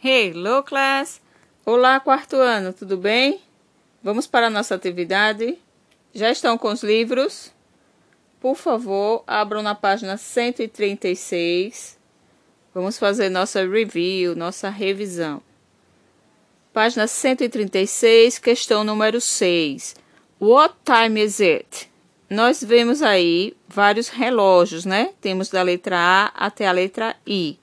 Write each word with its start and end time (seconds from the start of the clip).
Hello, 0.00 0.62
class! 0.62 1.20
Olá, 1.66 1.98
quarto 1.98 2.36
ano, 2.36 2.72
tudo 2.72 2.96
bem? 2.96 3.40
Vamos 4.00 4.28
para 4.28 4.46
a 4.46 4.50
nossa 4.50 4.76
atividade? 4.76 5.58
Já 6.14 6.30
estão 6.30 6.56
com 6.56 6.68
os 6.68 6.84
livros? 6.84 7.52
Por 8.38 8.54
favor, 8.54 9.24
abram 9.26 9.60
na 9.60 9.74
página 9.74 10.16
136. 10.16 11.98
Vamos 12.72 12.96
fazer 12.96 13.28
nossa 13.28 13.66
review, 13.66 14.36
nossa 14.36 14.68
revisão. 14.70 15.42
Página 16.72 17.08
136, 17.08 18.38
questão 18.38 18.84
número 18.84 19.20
6. 19.20 19.96
What 20.40 20.76
time 20.84 21.20
is 21.20 21.40
it? 21.40 21.90
Nós 22.30 22.62
vemos 22.62 23.02
aí 23.02 23.52
vários 23.66 24.06
relógios, 24.06 24.84
né? 24.84 25.12
Temos 25.20 25.48
da 25.48 25.60
letra 25.60 25.96
A 25.98 26.26
até 26.36 26.68
a 26.68 26.72
letra 26.72 27.16
I. 27.26 27.58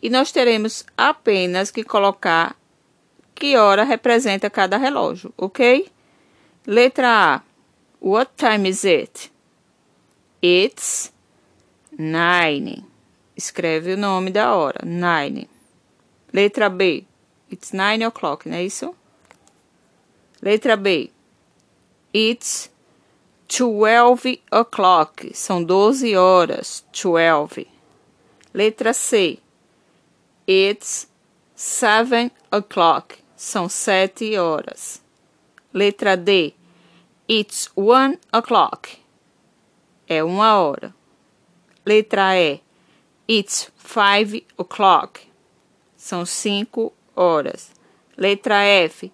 E 0.00 0.08
nós 0.08 0.30
teremos 0.30 0.84
apenas 0.96 1.70
que 1.70 1.82
colocar 1.82 2.56
que 3.34 3.56
hora 3.56 3.84
representa 3.84 4.50
cada 4.50 4.76
relógio, 4.76 5.32
ok? 5.36 5.88
Letra 6.66 7.34
A. 7.34 7.42
What 8.00 8.32
time 8.36 8.68
is 8.68 8.84
it? 8.84 9.32
It's 10.42 11.12
nine. 11.96 12.84
Escreve 13.36 13.94
o 13.94 13.96
nome 13.96 14.30
da 14.30 14.54
hora. 14.54 14.84
Nine. 14.84 15.48
Letra 16.32 16.68
B. 16.68 17.04
It's 17.50 17.72
nine 17.72 18.04
o'clock, 18.04 18.48
não 18.48 18.56
é 18.56 18.64
isso? 18.64 18.94
Letra 20.42 20.76
B. 20.76 21.10
It's 22.14 22.70
twelve 23.48 24.40
o'clock. 24.50 25.34
São 25.34 25.62
doze 25.62 26.16
horas. 26.16 26.84
Twelve. 26.92 27.66
Letra 28.52 28.92
C. 28.92 29.38
It's 30.50 31.06
seven 31.54 32.30
o'clock. 32.50 33.18
São 33.36 33.68
sete 33.68 34.34
horas. 34.38 35.02
Letra 35.74 36.16
D. 36.16 36.54
It's 37.28 37.68
one 37.76 38.18
o'clock. 38.32 38.98
É 40.08 40.24
uma 40.24 40.58
hora. 40.58 40.94
Letra 41.84 42.34
E. 42.40 42.62
It's 43.28 43.70
five 43.76 44.42
o'clock. 44.56 45.20
São 45.94 46.24
cinco 46.24 46.94
horas. 47.14 47.70
Letra 48.16 48.64
F. 48.64 49.12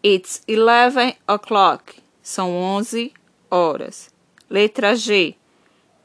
It's 0.00 0.44
eleven 0.46 1.16
o'clock. 1.26 2.00
São 2.22 2.54
onze 2.54 3.12
horas. 3.50 4.10
Letra 4.48 4.94
G. 4.94 5.34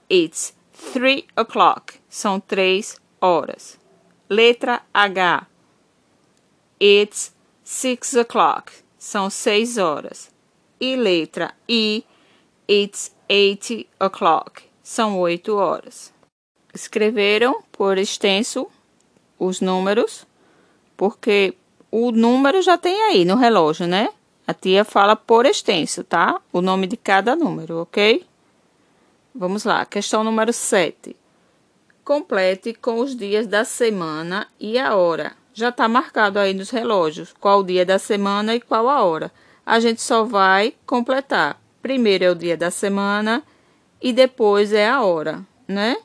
It's 0.09 0.55
three 0.73 1.27
o'clock. 1.37 1.99
São 2.09 2.39
três 2.39 2.99
horas. 3.21 3.82
Letra 4.29 4.81
H. 4.93 5.47
It's 6.79 7.33
six 7.63 8.15
o'clock. 8.15 8.71
São 8.97 9.29
seis 9.29 9.77
horas. 9.77 10.31
E 10.79 10.95
letra 10.95 11.53
I. 11.69 12.05
It's 12.67 13.13
eight 13.27 13.87
o'clock. 13.99 14.63
São 14.81 15.19
oito 15.19 15.57
horas. 15.57 16.13
Escreveram 16.73 17.61
por 17.71 17.97
extenso 17.97 18.67
os 19.37 19.59
números, 19.61 20.25
porque 20.95 21.53
o 21.91 22.11
número 22.11 22.61
já 22.61 22.77
tem 22.77 22.99
aí 23.03 23.25
no 23.25 23.35
relógio, 23.35 23.87
né? 23.87 24.09
A 24.47 24.53
tia 24.53 24.83
fala 24.83 25.15
por 25.15 25.45
extenso, 25.45 26.03
tá? 26.03 26.41
O 26.51 26.61
nome 26.61 26.87
de 26.87 26.97
cada 26.97 27.35
número, 27.35 27.81
ok? 27.81 28.25
Vamos 29.35 29.63
lá, 29.63 29.85
questão 29.85 30.23
número 30.23 30.53
7. 30.53 31.15
Complete 32.03 32.73
com 32.73 32.99
os 32.99 33.15
dias 33.15 33.47
da 33.47 33.63
semana 33.63 34.47
e 34.59 34.77
a 34.77 34.93
hora. 34.93 35.31
Já 35.53 35.69
está 35.69 35.87
marcado 35.87 36.37
aí 36.37 36.53
nos 36.53 36.69
relógios 36.69 37.33
qual 37.39 37.61
o 37.61 37.63
dia 37.63 37.85
da 37.85 37.97
semana 37.97 38.53
e 38.53 38.59
qual 38.59 38.89
a 38.89 39.01
hora. 39.03 39.31
A 39.65 39.79
gente 39.79 40.01
só 40.01 40.25
vai 40.25 40.73
completar. 40.85 41.61
Primeiro 41.81 42.25
é 42.25 42.29
o 42.29 42.35
dia 42.35 42.57
da 42.57 42.69
semana 42.69 43.41
e 44.01 44.11
depois 44.11 44.73
é 44.73 44.89
a 44.89 45.01
hora, 45.01 45.45
né? 45.65 45.95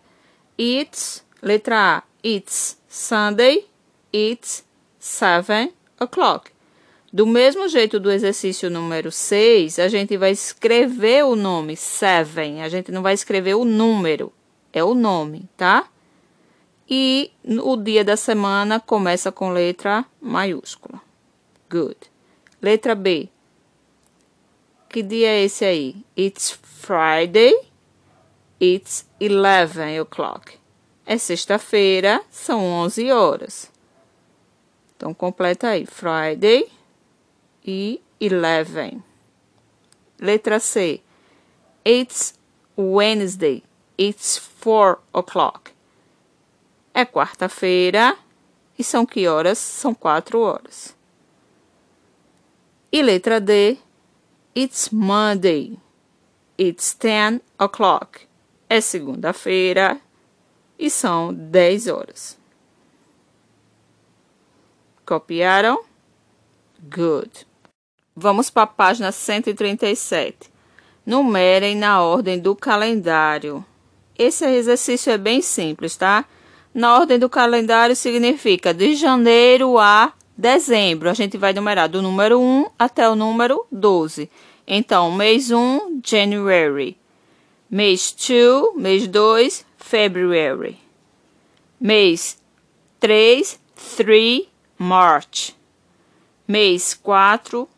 It's, 0.57 1.25
letra 1.43 1.97
A, 1.97 2.03
it's 2.23 2.79
Sunday, 2.89 3.67
it's 4.13 4.65
seven 5.01 5.73
o'clock. 5.99 6.53
Do 7.13 7.27
mesmo 7.27 7.69
jeito 7.69 7.99
do 7.99 8.13
exercício 8.13 8.71
número 8.71 9.11
6, 9.11 9.81
a 9.81 9.89
gente 9.89 10.17
vai 10.17 10.31
escrever 10.31 11.25
o 11.25 11.35
nome 11.35 11.75
seven. 11.77 12.63
A 12.63 12.69
gente 12.69 12.93
não 12.93 13.03
vai 13.03 13.15
escrever 13.15 13.55
o 13.55 13.65
número, 13.65 14.33
é 14.73 14.83
o 14.83 14.95
nome, 14.95 15.49
tá? 15.57 15.89
E 16.89 17.31
o 17.45 17.77
dia 17.77 18.05
da 18.05 18.17
semana 18.17 18.81
começa 18.81 19.31
com 19.31 19.51
letra 19.51 20.05
maiúscula. 20.21 21.01
Good. 21.71 21.99
Letra 22.63 22.95
B. 22.95 23.29
Que 24.89 25.03
dia 25.03 25.29
é 25.29 25.45
esse 25.45 25.65
aí? 25.65 25.97
It's 26.17 26.51
Friday. 26.51 27.55
It's 28.61 29.07
11 29.21 30.01
o'clock. 30.01 30.59
É 31.05 31.17
sexta-feira, 31.17 32.23
são 32.31 32.65
11 32.65 33.13
horas. 33.13 33.71
Então, 34.97 35.15
completa 35.15 35.69
aí. 35.69 35.87
Friday 35.87 36.69
e 37.65 38.01
11. 38.21 39.01
Letra 40.19 40.59
C. 40.59 41.01
It's 41.87 42.35
Wednesday. 42.77 43.63
It's 43.99 44.39
4 44.61 44.99
o'clock. 45.13 45.73
É 46.95 47.05
quarta-feira. 47.05 48.17
E 48.79 48.85
são 48.85 49.05
que 49.05 49.27
horas? 49.27 49.59
São 49.59 49.93
4 49.93 50.41
horas. 50.41 50.97
E 52.93 53.03
letra 53.03 53.41
D. 53.41 53.77
It's 54.55 54.91
Monday. 54.91 55.79
It's 56.57 56.95
10 56.95 57.41
o'clock. 57.59 58.21
É 58.69 58.81
segunda-feira. 58.81 60.01
E 60.79 60.89
são 60.89 61.35
10 61.35 61.89
horas. 61.89 62.39
Copiaram? 65.05 65.83
Good. 66.81 67.47
Vamos 68.15 68.49
para 68.49 68.63
a 68.63 68.67
página 68.67 69.11
137. 69.11 70.53
Numerem 71.05 71.75
na 71.75 72.01
ordem 72.03 72.39
do 72.39 72.55
calendário. 72.55 73.65
Esse 74.19 74.45
exercício 74.45 75.13
é 75.13 75.17
bem 75.17 75.41
simples, 75.41 75.97
tá? 75.97 76.25
Na 76.75 76.99
ordem 76.99 77.19
do 77.19 77.29
calendário 77.29 77.95
significa 77.95 78.75
de 78.75 78.97
janeiro 78.97 79.79
a 79.79 80.13
dezembro. 80.37 81.09
A 81.09 81.15
gente 81.15 81.39
vai 81.39 81.53
numerar 81.53 81.89
do 81.89 82.03
número 82.03 82.41
1 82.41 82.67
até 82.79 83.09
o 83.09 83.15
número 83.15 83.65
12. 83.71 84.29
Então, 84.67 85.13
mês 85.13 85.51
1, 85.51 86.01
January. 86.05 86.97
Mês 87.71 88.13
2, 88.13 88.75
mês 88.75 89.07
2, 89.07 89.65
February. 89.77 90.79
Mês 91.81 92.43
3, 92.99 93.61
3, 93.97 94.43
March. 94.77 95.55
Mês 96.47 96.93
4, 96.95 97.69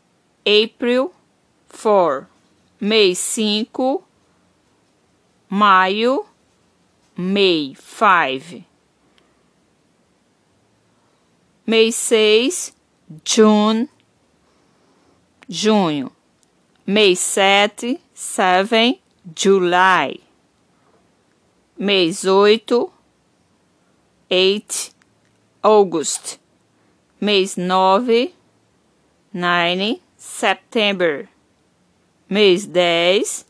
April 0.46 1.12
4. 1.82 2.26
Mês 2.80 3.18
5, 3.18 4.02
maio, 5.50 6.24
May 7.22 7.75
5. 7.75 8.64
Mês 11.66 11.94
6, 11.94 12.72
June, 13.22 13.91
junho. 15.47 16.10
Mês 16.86 17.19
7, 17.20 18.00
7, 18.14 19.03
July. 19.36 20.19
Mês 21.76 22.25
8, 22.25 22.91
8, 24.31 24.94
August. 25.62 26.41
Mês 27.20 27.54
9, 27.54 28.32
9, 29.34 30.00
September. 30.17 31.28
Mês 32.31 32.64
10, 32.64 33.44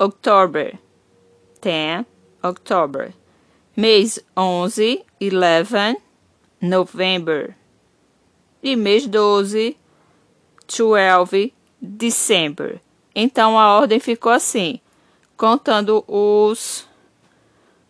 October. 0.00 0.76
10, 1.60 2.04
October. 2.42 3.12
Mês 3.76 4.18
11, 4.36 5.04
11, 5.20 5.96
November. 6.60 7.56
E 8.62 8.74
mês 8.74 9.06
12, 9.06 9.76
12, 10.66 11.52
December. 11.80 12.80
Então 13.14 13.58
a 13.58 13.76
ordem 13.76 14.00
ficou 14.00 14.32
assim, 14.32 14.80
contando 15.36 16.04
os, 16.06 16.86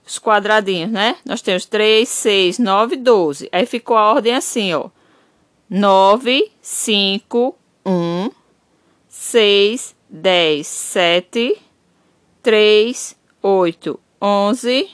os 0.07 0.19
quadradinhos, 0.19 0.91
né? 0.91 1.17
Nós 1.25 1.43
temos 1.43 1.65
3, 1.67 2.09
6, 2.09 2.59
9, 2.59 2.97
12. 2.97 3.49
Aí 3.51 3.67
ficou 3.67 3.97
a 3.97 4.13
ordem 4.13 4.35
assim, 4.35 4.73
ó. 4.75 4.91
9, 5.69 6.53
5, 6.61 7.57
1, 7.85 8.31
6, 9.09 9.97
10, 10.09 10.67
7, 10.67 11.63
3, 12.43 13.17
8, 13.43 14.01
11, 14.21 14.91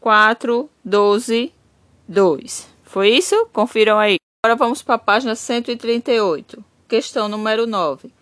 4, 0.00 0.70
12, 0.84 1.52
2. 2.08 2.68
Foi 2.82 3.10
isso? 3.10 3.46
Confiram 3.52 3.98
aí. 3.98 4.16
Agora 4.44 4.56
vamos 4.56 4.82
para 4.82 4.96
a 4.96 4.98
página 4.98 5.34
138. 5.34 6.64
Questão 6.88 7.28
número 7.28 7.66
9. 7.66 8.12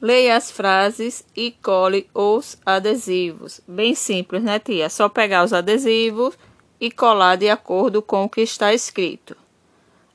Leia 0.00 0.36
as 0.36 0.50
frases 0.50 1.24
e 1.34 1.50
cole 1.50 2.08
os 2.14 2.58
adesivos. 2.64 3.60
Bem 3.66 3.94
simples, 3.94 4.42
né, 4.42 4.58
tia? 4.58 4.86
É 4.86 4.88
só 4.88 5.08
pegar 5.08 5.44
os 5.44 5.52
adesivos 5.52 6.38
e 6.80 6.90
colar 6.90 7.36
de 7.36 7.48
acordo 7.48 8.02
com 8.02 8.24
o 8.24 8.28
que 8.28 8.42
está 8.42 8.72
escrito. 8.74 9.36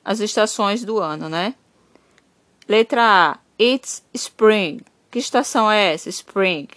As 0.04 0.20
estações 0.20 0.84
do 0.84 1.00
ano, 1.00 1.30
né? 1.30 1.56
Letra 2.68 3.04
A. 3.04 3.40
It's 3.60 4.04
spring. 4.14 4.82
Que 5.12 5.20
estação 5.20 5.70
é 5.70 5.94
essa? 5.94 6.10
Spring. 6.10 6.68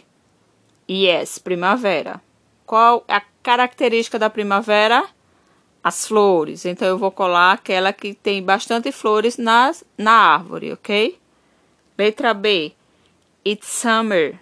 Yes, 0.90 1.38
primavera. 1.38 2.20
Qual 2.66 3.04
é 3.06 3.16
a 3.16 3.22
característica 3.42 4.18
da 4.18 4.30
primavera? 4.30 5.06
As 5.82 6.06
flores. 6.06 6.64
Então 6.64 6.88
eu 6.88 6.96
vou 6.96 7.10
colar 7.10 7.52
aquela 7.52 7.92
que 7.92 8.14
tem 8.14 8.42
bastante 8.42 8.90
flores 8.90 9.36
nas, 9.36 9.84
na 9.98 10.12
árvore, 10.12 10.72
ok? 10.72 11.18
Letra 11.96 12.32
B. 12.32 12.72
It's 13.46 13.68
summer. 13.68 14.38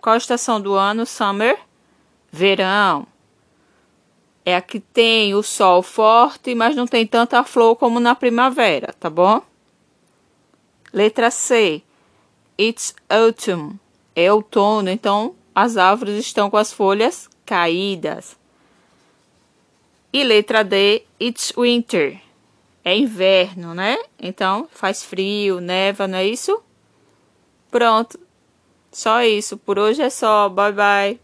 Qual 0.00 0.14
a 0.14 0.18
estação 0.18 0.60
do 0.60 0.74
ano? 0.74 1.04
Summer. 1.04 1.58
Verão. 2.32 3.06
É 4.44 4.56
a 4.56 4.62
que 4.62 4.80
tem 4.80 5.34
o 5.34 5.42
sol 5.42 5.82
forte, 5.82 6.54
mas 6.54 6.74
não 6.74 6.86
tem 6.86 7.06
tanta 7.06 7.44
flor 7.44 7.76
como 7.76 8.00
na 8.00 8.14
primavera, 8.14 8.94
tá 8.98 9.10
bom? 9.10 9.42
Letra 10.90 11.30
C. 11.30 11.82
It's 12.58 12.94
autumn. 13.10 13.78
É 14.16 14.32
outono, 14.32 14.88
então 14.88 15.34
as 15.54 15.76
árvores 15.76 16.16
estão 16.18 16.48
com 16.48 16.56
as 16.56 16.72
folhas 16.72 17.28
caídas. 17.48 18.36
E 20.12 20.22
letra 20.22 20.62
D. 20.62 21.02
It's 21.18 21.50
winter. 21.56 22.20
É 22.84 22.94
inverno, 22.94 23.74
né? 23.74 23.98
Então 24.20 24.68
faz 24.70 25.02
frio, 25.02 25.58
neva, 25.58 26.06
não 26.06 26.18
é 26.18 26.26
isso? 26.26 26.62
Pronto. 27.70 28.20
Só 28.92 29.22
isso. 29.22 29.56
Por 29.56 29.78
hoje 29.78 30.02
é 30.02 30.10
só. 30.10 30.50
Bye 30.50 30.72
bye. 30.72 31.16